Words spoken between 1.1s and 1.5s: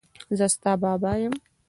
یم.